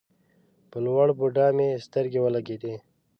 په 0.69 0.77
لوړ 0.85 1.07
بودا 1.19 1.47
مې 1.57 1.69
سترګې 1.85 2.19
ولګېدې. 2.21 2.73